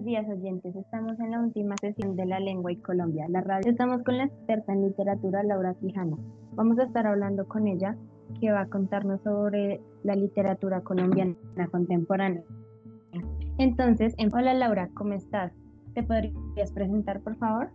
buenos 0.00 0.24
días 0.24 0.38
oyentes. 0.38 0.74
Estamos 0.76 1.20
en 1.20 1.30
la 1.32 1.40
última 1.40 1.74
sesión 1.78 2.16
de 2.16 2.24
La 2.24 2.40
Lengua 2.40 2.72
y 2.72 2.76
Colombia, 2.76 3.26
la 3.28 3.42
radio. 3.42 3.70
Estamos 3.70 4.02
con 4.02 4.16
la 4.16 4.24
experta 4.24 4.72
en 4.72 4.82
literatura 4.82 5.42
Laura 5.42 5.74
Quijano. 5.74 6.18
Vamos 6.54 6.78
a 6.78 6.84
estar 6.84 7.06
hablando 7.06 7.46
con 7.46 7.66
ella 7.66 7.96
que 8.40 8.50
va 8.50 8.62
a 8.62 8.66
contarnos 8.68 9.20
sobre 9.22 9.80
la 10.02 10.14
literatura 10.14 10.80
colombiana 10.80 11.36
contemporánea. 11.70 12.42
Entonces, 13.58 14.14
em, 14.16 14.30
hola 14.32 14.54
Laura, 14.54 14.88
¿cómo 14.94 15.12
estás? 15.12 15.52
¿Te 15.94 16.02
podrías 16.02 16.72
presentar, 16.72 17.20
por 17.20 17.36
favor? 17.36 17.68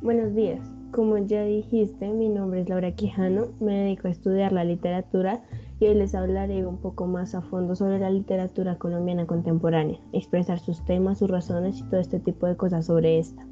Buenos 0.00 0.34
días. 0.36 0.60
Como 0.92 1.18
ya 1.18 1.42
dijiste, 1.42 2.12
mi 2.12 2.28
nombre 2.28 2.60
es 2.60 2.68
Laura 2.68 2.92
Quijano, 2.92 3.46
me 3.58 3.78
dedico 3.78 4.06
a 4.06 4.12
estudiar 4.12 4.52
la 4.52 4.62
literatura 4.62 5.40
y 5.82 5.86
hoy 5.86 5.94
les 5.96 6.14
hablaré 6.14 6.64
un 6.64 6.76
poco 6.76 7.08
más 7.08 7.34
a 7.34 7.40
fondo 7.42 7.74
sobre 7.74 7.98
la 7.98 8.08
literatura 8.08 8.78
colombiana 8.78 9.26
contemporánea, 9.26 9.98
expresar 10.12 10.60
sus 10.60 10.84
temas, 10.84 11.18
sus 11.18 11.28
razones 11.28 11.80
y 11.80 11.82
todo 11.82 11.98
este 11.98 12.20
tipo 12.20 12.46
de 12.46 12.56
cosas 12.56 12.86
sobre 12.86 13.18
esta. 13.18 13.44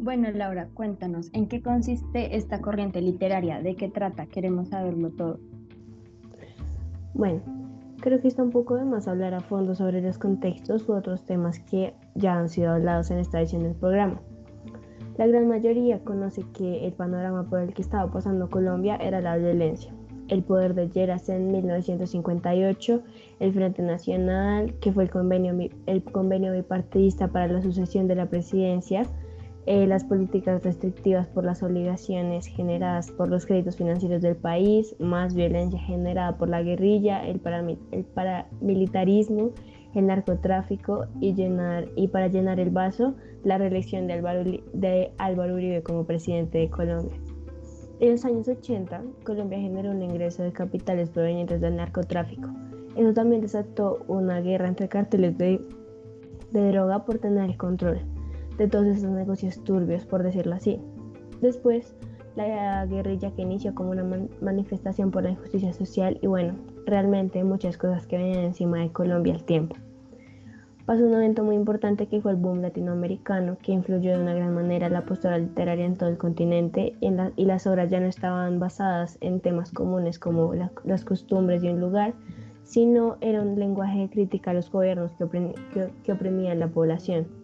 Bueno, 0.00 0.28
Laura, 0.32 0.66
cuéntanos, 0.74 1.30
¿en 1.32 1.46
qué 1.46 1.62
consiste 1.62 2.36
esta 2.36 2.60
corriente 2.60 3.00
literaria? 3.00 3.62
¿De 3.62 3.76
qué 3.76 3.88
trata? 3.88 4.26
Queremos 4.26 4.70
saberlo 4.70 5.10
todo. 5.10 5.38
Bueno, 7.14 7.40
creo 8.00 8.20
que 8.20 8.26
está 8.26 8.42
un 8.42 8.50
poco 8.50 8.74
de 8.74 8.84
más 8.84 9.06
hablar 9.06 9.34
a 9.34 9.40
fondo 9.40 9.76
sobre 9.76 10.02
los 10.02 10.18
contextos 10.18 10.88
u 10.88 10.94
otros 10.94 11.22
temas 11.24 11.60
que 11.60 11.94
ya 12.16 12.36
han 12.36 12.48
sido 12.48 12.72
hablados 12.72 13.12
en 13.12 13.18
esta 13.18 13.38
edición 13.38 13.62
del 13.62 13.76
programa. 13.76 14.20
La 15.18 15.28
gran 15.28 15.46
mayoría 15.46 16.02
conoce 16.02 16.42
que 16.52 16.84
el 16.84 16.94
panorama 16.94 17.44
por 17.44 17.60
el 17.60 17.74
que 17.74 17.82
estaba 17.82 18.10
pasando 18.10 18.50
Colombia 18.50 18.96
era 18.96 19.20
la 19.20 19.36
violencia, 19.36 19.94
el 20.32 20.42
poder 20.42 20.74
de 20.74 20.88
Lleras 20.88 21.28
en 21.28 21.52
1958, 21.52 23.02
el 23.38 23.52
Frente 23.52 23.82
Nacional, 23.82 24.74
que 24.80 24.90
fue 24.90 25.04
el 25.04 25.10
convenio, 25.10 25.54
el 25.84 26.02
convenio 26.04 26.54
bipartidista 26.54 27.28
para 27.28 27.48
la 27.48 27.60
sucesión 27.60 28.08
de 28.08 28.14
la 28.14 28.30
presidencia, 28.30 29.02
eh, 29.66 29.86
las 29.86 30.04
políticas 30.04 30.64
restrictivas 30.64 31.28
por 31.28 31.44
las 31.44 31.62
obligaciones 31.62 32.46
generadas 32.46 33.10
por 33.10 33.28
los 33.28 33.44
créditos 33.44 33.76
financieros 33.76 34.22
del 34.22 34.36
país, 34.36 34.96
más 34.98 35.34
violencia 35.34 35.78
generada 35.78 36.38
por 36.38 36.48
la 36.48 36.62
guerrilla, 36.62 37.22
el, 37.26 37.38
el 37.90 38.04
paramilitarismo, 38.04 39.50
el 39.94 40.06
narcotráfico 40.06 41.04
y, 41.20 41.34
llenar, 41.34 41.88
y 41.94 42.08
para 42.08 42.28
llenar 42.28 42.58
el 42.58 42.70
vaso, 42.70 43.14
la 43.44 43.58
reelección 43.58 44.06
de 44.06 44.14
Álvaro, 44.14 44.44
de 44.72 45.12
Álvaro 45.18 45.54
Uribe 45.56 45.82
como 45.82 46.06
presidente 46.06 46.56
de 46.56 46.70
Colombia. 46.70 47.18
En 48.02 48.10
los 48.10 48.24
años 48.24 48.48
80, 48.48 49.00
Colombia 49.22 49.60
generó 49.60 49.92
un 49.92 50.02
ingreso 50.02 50.42
de 50.42 50.50
capitales 50.50 51.08
provenientes 51.10 51.60
del 51.60 51.76
narcotráfico. 51.76 52.48
Eso 52.96 53.14
también 53.14 53.42
desató 53.42 54.00
una 54.08 54.40
guerra 54.40 54.66
entre 54.66 54.88
cárteles 54.88 55.38
de, 55.38 55.60
droga 56.50 57.04
por 57.04 57.20
tener 57.20 57.48
el 57.48 57.56
control 57.56 58.00
de 58.58 58.66
todos 58.66 58.86
esos 58.86 59.12
negocios 59.12 59.62
turbios, 59.62 60.04
por 60.04 60.24
decirlo 60.24 60.56
así. 60.56 60.80
Después, 61.40 61.94
la 62.34 62.84
guerrilla 62.86 63.30
que 63.30 63.42
inició 63.42 63.72
como 63.72 63.92
una 63.92 64.04
manifestación 64.40 65.12
por 65.12 65.22
la 65.22 65.30
injusticia 65.30 65.72
social 65.72 66.18
y 66.22 66.26
bueno, 66.26 66.56
realmente 66.86 67.44
muchas 67.44 67.78
cosas 67.78 68.08
que 68.08 68.16
venían 68.16 68.46
encima 68.46 68.80
de 68.80 68.90
Colombia 68.90 69.34
al 69.34 69.44
tiempo 69.44 69.76
pasó 70.86 71.04
un 71.04 71.14
evento 71.14 71.44
muy 71.44 71.54
importante 71.54 72.06
que 72.06 72.20
fue 72.20 72.32
el 72.32 72.36
boom 72.36 72.60
latinoamericano, 72.60 73.56
que 73.62 73.72
influyó 73.72 74.12
de 74.12 74.22
una 74.22 74.34
gran 74.34 74.54
manera 74.54 74.88
la 74.88 75.04
postura 75.04 75.38
literaria 75.38 75.84
en 75.84 75.96
todo 75.96 76.08
el 76.08 76.18
continente 76.18 76.94
y, 77.00 77.44
las 77.44 77.66
obras 77.66 77.90
ya 77.90 78.00
no 78.00 78.06
estaban 78.06 78.58
basadas 78.58 79.18
en 79.20 79.40
temas 79.40 79.70
comunes 79.70 80.18
como 80.18 80.54
las 80.54 81.04
costumbres 81.04 81.62
de 81.62 81.72
un 81.72 81.80
lugar, 81.80 82.14
sino 82.64 83.16
era 83.20 83.42
un 83.42 83.58
lenguaje 83.58 84.00
de 84.00 84.10
crítica 84.10 84.50
a 84.50 84.54
los 84.54 84.70
gobiernos 84.70 85.12
que, 86.04 86.12
oprimían 86.12 86.58
la 86.58 86.68
población. 86.68 87.41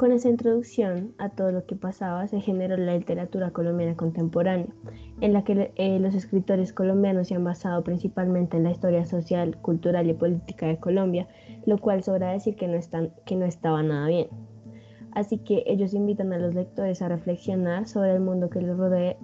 Con 0.00 0.12
esa 0.12 0.30
introducción 0.30 1.12
a 1.18 1.28
todo 1.28 1.52
lo 1.52 1.66
que 1.66 1.76
pasaba 1.76 2.26
se 2.26 2.40
generó 2.40 2.74
la 2.78 2.96
literatura 2.96 3.50
colombiana 3.50 3.96
contemporánea, 3.96 4.74
en 5.20 5.34
la 5.34 5.44
que 5.44 5.74
eh, 5.76 5.98
los 6.00 6.14
escritores 6.14 6.72
colombianos 6.72 7.28
se 7.28 7.34
han 7.34 7.44
basado 7.44 7.84
principalmente 7.84 8.56
en 8.56 8.62
la 8.64 8.70
historia 8.70 9.04
social, 9.04 9.58
cultural 9.60 10.08
y 10.08 10.14
política 10.14 10.68
de 10.68 10.78
Colombia, 10.78 11.28
lo 11.66 11.76
cual 11.76 12.02
sobra 12.02 12.32
decir 12.32 12.56
que 12.56 12.66
no, 12.66 12.78
están, 12.78 13.12
que 13.26 13.36
no 13.36 13.44
estaba 13.44 13.82
nada 13.82 14.08
bien. 14.08 14.28
Así 15.12 15.36
que 15.36 15.64
ellos 15.66 15.92
invitan 15.92 16.32
a 16.32 16.38
los 16.38 16.54
lectores 16.54 17.02
a 17.02 17.08
reflexionar 17.10 17.86
sobre 17.86 18.14
el 18.14 18.20
mundo 18.20 18.48
que 18.48 18.62
los 18.62 18.78
rodea, 18.78 19.18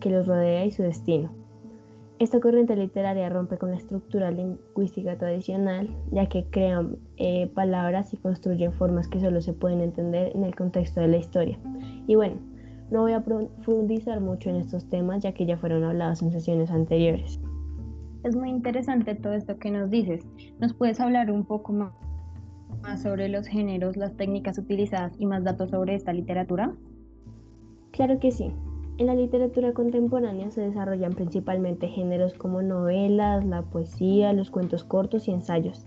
que 0.00 0.08
los 0.08 0.26
rodea 0.26 0.64
y 0.64 0.70
su 0.70 0.82
destino. 0.82 1.41
Esta 2.22 2.38
corriente 2.38 2.76
literaria 2.76 3.28
rompe 3.30 3.58
con 3.58 3.72
la 3.72 3.78
estructura 3.78 4.30
lingüística 4.30 5.18
tradicional, 5.18 5.88
ya 6.12 6.28
que 6.28 6.44
crean 6.44 6.98
eh, 7.16 7.48
palabras 7.48 8.14
y 8.14 8.16
construyen 8.16 8.72
formas 8.72 9.08
que 9.08 9.18
solo 9.18 9.40
se 9.40 9.52
pueden 9.52 9.80
entender 9.80 10.30
en 10.32 10.44
el 10.44 10.54
contexto 10.54 11.00
de 11.00 11.08
la 11.08 11.16
historia. 11.16 11.58
Y 12.06 12.14
bueno, 12.14 12.36
no 12.92 13.00
voy 13.00 13.14
a 13.14 13.24
profundizar 13.24 14.20
mucho 14.20 14.50
en 14.50 14.54
estos 14.54 14.88
temas, 14.88 15.24
ya 15.24 15.32
que 15.32 15.46
ya 15.46 15.56
fueron 15.56 15.82
hablados 15.82 16.22
en 16.22 16.30
sesiones 16.30 16.70
anteriores. 16.70 17.40
Es 18.22 18.36
muy 18.36 18.50
interesante 18.50 19.16
todo 19.16 19.32
esto 19.32 19.58
que 19.58 19.72
nos 19.72 19.90
dices. 19.90 20.24
¿Nos 20.60 20.74
puedes 20.74 21.00
hablar 21.00 21.28
un 21.28 21.44
poco 21.44 21.72
más 21.72 23.02
sobre 23.02 23.28
los 23.30 23.48
géneros, 23.48 23.96
las 23.96 24.16
técnicas 24.16 24.58
utilizadas 24.58 25.12
y 25.18 25.26
más 25.26 25.42
datos 25.42 25.70
sobre 25.70 25.96
esta 25.96 26.12
literatura? 26.12 26.72
Claro 27.90 28.20
que 28.20 28.30
sí. 28.30 28.52
En 29.02 29.08
la 29.08 29.16
literatura 29.16 29.72
contemporánea 29.72 30.52
se 30.52 30.60
desarrollan 30.60 31.14
principalmente 31.14 31.88
géneros 31.88 32.34
como 32.34 32.62
novelas, 32.62 33.44
la 33.44 33.62
poesía, 33.62 34.32
los 34.32 34.48
cuentos 34.48 34.84
cortos 34.84 35.26
y 35.26 35.32
ensayos. 35.32 35.84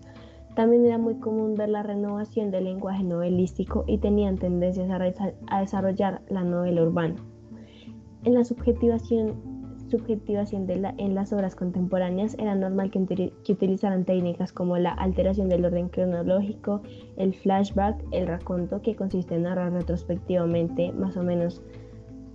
También 0.54 0.86
era 0.86 0.98
muy 0.98 1.16
común 1.16 1.56
ver 1.56 1.70
la 1.70 1.82
renovación 1.82 2.52
del 2.52 2.66
lenguaje 2.66 3.06
novelístico 3.06 3.86
y 3.88 4.00
tenían 4.00 4.38
tendencias 4.38 4.90
a, 4.92 5.62
desarrollar 5.62 6.24
la 6.28 6.44
novela 6.44 6.84
urbana. 6.84 7.16
En 8.26 8.34
la 8.34 8.44
subjetivación 8.44 9.38
de 10.68 10.76
la, 10.76 10.94
en 10.98 11.16
las 11.16 11.32
obras 11.32 11.56
contemporáneas, 11.56 12.36
era 12.38 12.54
normal 12.54 12.92
que, 12.92 13.00
utilizaran 13.50 14.04
técnicas 14.04 14.52
como 14.52 14.78
la 14.78 14.92
alteración 14.92 15.48
del 15.48 15.64
orden 15.64 15.88
cronológico, 15.88 16.82
el 17.16 17.34
flashback, 17.34 17.96
el 18.12 18.28
raconto, 18.28 18.82
que 18.82 18.98
consiste 18.98 19.36
en 19.36 19.44
narrar 19.44 19.72
retrospectivamente 19.72 20.92
más 20.92 21.16
o 21.16 21.24
menos 21.24 21.64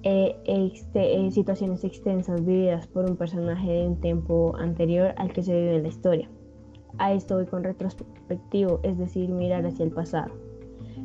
eh, 0.02 0.36
eh, 0.44 1.30
situaciones 1.30 1.84
extensas 1.84 2.44
vividas 2.44 2.86
por 2.86 3.08
un 3.10 3.16
personaje 3.16 3.70
de 3.70 3.86
un 3.86 4.00
tiempo 4.00 4.56
anterior 4.56 5.14
al 5.16 5.32
que 5.32 5.42
se 5.42 5.54
vive 5.54 5.76
en 5.76 5.82
la 5.82 5.88
historia. 5.88 6.28
A 6.98 7.12
esto 7.12 7.36
voy 7.36 7.46
con 7.46 7.64
retrospectivo, 7.64 8.80
es 8.82 8.98
decir, 8.98 9.28
mirar 9.30 9.66
hacia 9.66 9.84
el 9.84 9.92
pasado. 9.92 10.32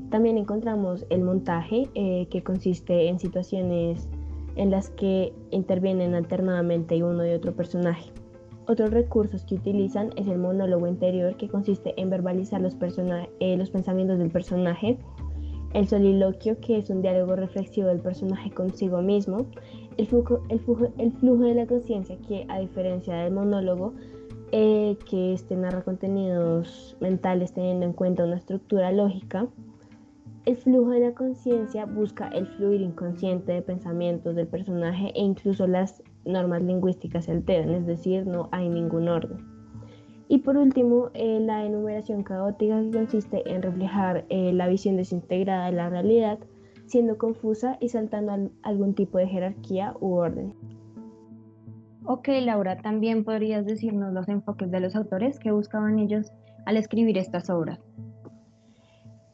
También 0.09 0.37
encontramos 0.37 1.05
el 1.09 1.21
montaje, 1.21 1.89
eh, 1.95 2.27
que 2.29 2.43
consiste 2.43 3.07
en 3.07 3.19
situaciones 3.19 4.07
en 4.55 4.71
las 4.71 4.89
que 4.91 5.33
intervienen 5.51 6.15
alternadamente 6.15 7.03
uno 7.03 7.25
y 7.25 7.31
otro 7.31 7.53
personaje. 7.53 8.11
Otros 8.67 8.91
recursos 8.91 9.43
que 9.45 9.55
utilizan 9.55 10.11
es 10.15 10.27
el 10.27 10.39
monólogo 10.39 10.87
interior, 10.87 11.35
que 11.37 11.49
consiste 11.49 11.93
en 12.01 12.09
verbalizar 12.09 12.61
los, 12.61 12.75
eh, 13.39 13.57
los 13.57 13.69
pensamientos 13.69 14.17
del 14.17 14.31
personaje, 14.31 14.97
el 15.75 15.89
soliloquio, 15.89 16.57
que 16.61 16.77
es 16.77 16.89
un 16.89 17.01
diálogo 17.01 17.35
reflexivo 17.35 17.89
del 17.89 17.99
personaje 17.99 18.49
consigo 18.49 19.01
mismo, 19.01 19.45
el 19.97 20.07
flujo, 20.07 20.41
el 20.47 20.61
flujo, 20.61 20.87
el 20.97 21.11
flujo 21.11 21.43
de 21.43 21.53
la 21.53 21.67
conciencia, 21.67 22.17
que 22.29 22.45
a 22.47 22.59
diferencia 22.59 23.15
del 23.17 23.33
monólogo, 23.33 23.93
eh, 24.53 24.97
que 25.09 25.33
este 25.33 25.57
narra 25.57 25.83
contenidos 25.83 26.95
mentales 27.01 27.51
teniendo 27.51 27.85
en 27.85 27.91
cuenta 27.91 28.23
una 28.23 28.37
estructura 28.37 28.93
lógica, 28.93 29.47
el 30.45 30.55
flujo 30.55 30.91
de 30.91 31.01
la 31.01 31.13
conciencia 31.13 31.85
busca 31.85 32.29
el 32.29 32.47
fluir 32.47 32.79
inconsciente 32.79 33.51
de 33.51 33.61
pensamientos 33.61 34.33
del 34.33 34.47
personaje 34.47 35.11
e 35.13 35.21
incluso 35.23 35.67
las 35.67 36.01
normas 36.23 36.61
lingüísticas 36.63 37.25
se 37.25 37.33
alteran, 37.33 37.71
es 37.71 37.85
decir, 37.85 38.25
no 38.25 38.47
hay 38.53 38.69
ningún 38.69 39.09
orden. 39.09 39.54
Y 40.27 40.39
por 40.39 40.57
último, 40.57 41.09
eh, 41.13 41.39
la 41.39 41.65
enumeración 41.65 42.23
caótica 42.23 42.81
que 42.81 42.91
consiste 42.91 43.49
en 43.51 43.61
reflejar 43.61 44.25
eh, 44.29 44.53
la 44.53 44.67
visión 44.67 44.97
desintegrada 44.97 45.67
de 45.67 45.73
la 45.73 45.89
realidad, 45.89 46.39
siendo 46.87 47.17
confusa 47.17 47.77
y 47.79 47.89
saltando 47.89 48.49
algún 48.63 48.95
tipo 48.95 49.17
de 49.17 49.27
jerarquía 49.27 49.93
u 49.99 50.13
orden. 50.13 50.53
Ok, 52.05 52.27
Laura, 52.41 52.77
también 52.77 53.23
podrías 53.23 53.65
decirnos 53.65 54.13
los 54.13 54.27
enfoques 54.29 54.69
de 54.69 54.79
los 54.79 54.95
autores 54.95 55.39
que 55.39 55.51
buscaban 55.51 55.99
ellos 55.99 56.31
al 56.65 56.77
escribir 56.77 57.17
estas 57.17 57.49
obras. 57.49 57.79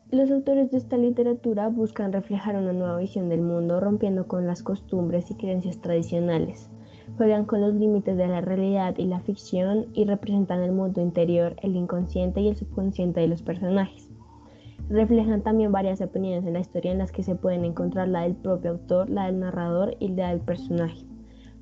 Los 0.09 0.29
autores 0.29 0.71
de 0.71 0.77
esta 0.77 0.97
literatura 0.97 1.69
buscan 1.69 2.11
reflejar 2.11 2.57
una 2.57 2.73
nueva 2.73 2.97
visión 2.97 3.29
del 3.29 3.41
mundo, 3.41 3.79
rompiendo 3.79 4.27
con 4.27 4.45
las 4.45 4.61
costumbres 4.61 5.31
y 5.31 5.35
creencias 5.35 5.79
tradicionales. 5.79 6.69
Juegan 7.17 7.45
con 7.45 7.61
los 7.61 7.73
límites 7.73 8.17
de 8.17 8.27
la 8.27 8.41
realidad 8.41 8.95
y 8.97 9.05
la 9.05 9.19
ficción 9.19 9.87
y 9.93 10.05
representan 10.05 10.61
el 10.61 10.71
mundo 10.71 11.01
interior, 11.01 11.55
el 11.61 11.75
inconsciente 11.75 12.41
y 12.41 12.47
el 12.47 12.55
subconsciente 12.55 13.19
de 13.19 13.27
los 13.27 13.41
personajes. 13.41 14.09
Reflejan 14.89 15.41
también 15.41 15.71
varias 15.71 16.01
opiniones 16.01 16.45
en 16.45 16.53
la 16.53 16.59
historia 16.59 16.91
en 16.91 16.97
las 16.97 17.11
que 17.11 17.23
se 17.23 17.35
pueden 17.35 17.63
encontrar 17.63 18.07
la 18.07 18.21
del 18.21 18.35
propio 18.35 18.71
autor, 18.71 19.09
la 19.09 19.25
del 19.25 19.39
narrador 19.39 19.95
y 19.99 20.09
la 20.09 20.29
del 20.29 20.41
personaje. 20.41 21.05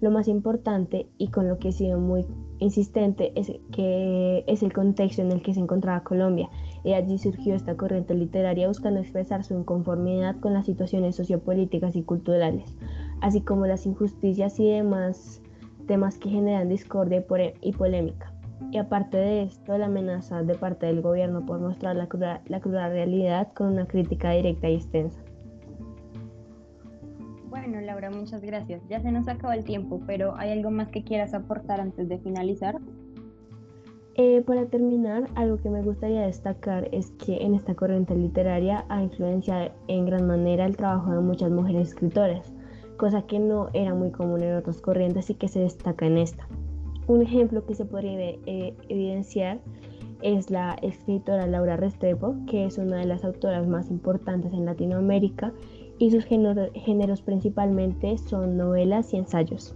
Lo 0.02 0.12
más 0.12 0.30
importante 0.30 1.08
y 1.18 1.28
con 1.28 1.50
lo 1.50 1.60
que 1.60 1.70
he 1.70 1.72
sido 1.74 2.00
muy 2.00 2.26
insistente 2.60 3.34
es 3.36 3.52
que 3.72 4.46
es 4.48 4.64
el 4.64 4.72
contexto 4.72 5.22
en 5.22 5.32
el 5.32 5.42
que 5.42 5.54
se 5.54 5.60
encontraba 5.60 6.04
Colombia 6.04 6.50
y 6.86 6.94
allí 6.94 7.18
surgió 7.18 7.54
esta 7.54 7.76
corriente 7.76 8.16
literaria 8.16 8.70
buscando 8.70 9.02
expresar 9.02 9.44
su 9.44 9.56
inconformidad 9.56 10.40
con 10.40 10.54
las 10.54 10.66
situaciones 10.66 11.18
sociopolíticas 11.18 11.98
y 11.98 12.04
culturales, 12.04 12.74
así 13.22 13.42
como 13.42 13.66
las 13.68 13.86
injusticias 13.86 14.60
y 14.60 14.70
demás 14.70 15.42
temas 15.88 16.18
que 16.18 16.30
generan 16.30 16.70
discordia 16.70 17.24
y 17.62 17.72
polémica. 17.74 18.32
Y 18.72 18.78
aparte 18.78 19.18
de 19.18 19.44
esto, 19.44 19.78
la 19.78 19.88
amenaza 19.88 20.44
de 20.44 20.54
parte 20.54 20.86
del 20.86 21.02
gobierno 21.02 21.46
por 21.46 21.60
mostrar 21.60 21.96
la 21.96 22.08
cruda, 22.08 22.42
la 22.46 22.60
cruda 22.60 22.90
realidad 22.90 23.52
con 23.54 23.68
una 23.68 23.88
crítica 23.88 24.32
directa 24.32 24.70
y 24.70 24.76
extensa. 24.76 25.20
Bueno, 27.50 27.82
Laura, 27.82 28.12
muchas 28.12 28.42
gracias. 28.42 28.82
Ya 28.88 29.00
se 29.00 29.12
nos 29.12 29.28
acaba 29.28 29.56
el 29.56 29.64
tiempo, 29.64 30.00
pero 30.06 30.36
¿hay 30.36 30.52
algo 30.52 30.70
más 30.70 30.90
que 30.90 31.04
quieras 31.04 31.34
aportar 31.34 31.80
antes 31.80 32.08
de 32.08 32.20
finalizar? 32.20 32.76
Eh, 34.16 34.44
para 34.46 34.66
terminar, 34.66 35.30
algo 35.36 35.58
que 35.58 35.70
me 35.70 35.82
gustaría 35.82 36.22
destacar 36.22 36.90
es 36.92 37.12
que 37.12 37.38
en 37.38 37.56
esta 37.56 37.74
corriente 37.74 38.14
literaria 38.16 38.86
ha 38.90 39.02
influenciado 39.02 39.72
en 39.88 40.06
gran 40.06 40.28
manera 40.28 40.66
el 40.66 40.76
trabajo 40.76 41.12
de 41.14 41.22
muchas 41.22 41.52
mujeres 41.52 41.90
escritoras, 41.90 42.54
cosa 43.00 43.22
que 43.24 43.40
no 43.40 43.70
era 43.74 43.96
muy 43.96 44.12
común 44.12 44.44
en 44.44 44.58
otras 44.58 44.82
corrientes 44.82 45.30
y 45.30 45.34
que 45.34 45.48
se 45.48 45.62
destaca 45.62 46.06
en 46.06 46.18
esta. 46.18 46.48
Un 47.08 47.24
ejemplo 47.24 47.66
que 47.66 47.74
se 47.74 47.86
podría 47.86 48.20
eh, 48.20 48.76
evidenciar 48.90 49.60
es 50.22 50.52
la 50.52 50.76
escritora 50.82 51.48
Laura 51.48 51.78
Restrepo, 51.78 52.36
que 52.46 52.66
es 52.66 52.78
una 52.78 52.98
de 52.98 53.06
las 53.06 53.24
autoras 53.24 53.66
más 53.68 53.90
importantes 53.90 54.52
en 54.54 54.66
Latinoamérica 54.66 55.54
y 55.98 56.12
sus 56.12 56.26
géneros 56.26 57.22
principalmente 57.22 58.18
son 58.18 58.58
novelas 58.58 59.14
y 59.14 59.18
ensayos. 59.18 59.76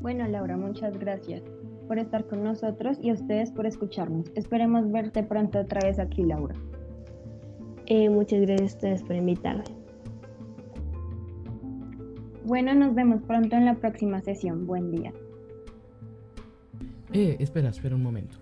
Bueno, 0.00 0.28
Laura, 0.28 0.56
muchas 0.56 0.98
gracias 0.98 1.42
por 1.86 1.98
estar 1.98 2.26
con 2.26 2.44
nosotros 2.44 2.98
y 3.00 3.08
a 3.08 3.14
ustedes 3.14 3.50
por 3.50 3.66
escucharnos. 3.66 4.30
Esperemos 4.34 4.92
verte 4.92 5.22
pronto 5.22 5.60
otra 5.60 5.80
vez 5.80 5.98
aquí, 5.98 6.24
Laura. 6.24 6.54
Eh, 7.86 8.10
muchas 8.10 8.42
gracias 8.42 8.74
a 8.74 8.76
ustedes 8.76 9.02
por 9.02 9.16
invitarme. 9.16 9.77
Bueno, 12.48 12.74
nos 12.74 12.94
vemos 12.94 13.20
pronto 13.24 13.56
en 13.56 13.66
la 13.66 13.74
próxima 13.74 14.22
sesión. 14.22 14.66
Buen 14.66 14.90
día. 14.90 15.12
Eh, 17.12 17.36
espera, 17.40 17.68
espera 17.68 17.94
un 17.94 18.02
momento. 18.02 18.38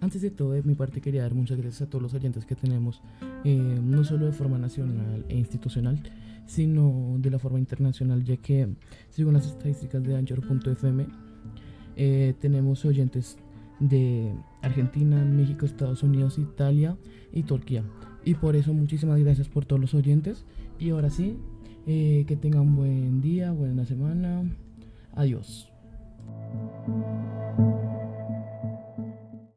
Antes 0.00 0.22
de 0.22 0.30
todo, 0.30 0.52
de 0.52 0.62
mi 0.62 0.74
parte 0.74 1.02
quería 1.02 1.20
dar 1.20 1.34
muchas 1.34 1.58
gracias 1.58 1.82
a 1.82 1.86
todos 1.90 2.00
los 2.00 2.14
oyentes 2.14 2.46
que 2.46 2.54
tenemos, 2.54 3.02
eh, 3.44 3.78
no 3.84 4.04
solo 4.04 4.24
de 4.24 4.32
forma 4.32 4.56
nacional 4.56 5.26
e 5.28 5.36
institucional, 5.36 6.02
sino 6.46 7.16
de 7.18 7.28
la 7.30 7.38
forma 7.38 7.58
internacional, 7.58 8.24
ya 8.24 8.38
que 8.38 8.68
según 9.10 9.34
las 9.34 9.46
estadísticas 9.46 10.02
de 10.02 10.16
Anchor.fm, 10.16 11.06
eh, 11.96 12.32
tenemos 12.40 12.86
oyentes 12.86 13.36
de 13.80 14.32
Argentina, 14.62 15.22
México, 15.26 15.66
Estados 15.66 16.02
Unidos, 16.02 16.38
Italia 16.38 16.96
y 17.34 17.42
Turquía. 17.42 17.84
Y 18.24 18.32
por 18.32 18.56
eso 18.56 18.72
muchísimas 18.72 19.20
gracias 19.20 19.50
por 19.50 19.66
todos 19.66 19.78
los 19.78 19.92
oyentes. 19.92 20.46
Y 20.78 20.88
ahora 20.88 21.10
sí, 21.10 21.36
eh, 21.86 22.24
que 22.26 22.36
tengan 22.36 22.74
buen 22.74 23.20
día, 23.20 23.52
buena 23.52 23.84
semana. 23.84 24.44
Adiós. 25.14 25.68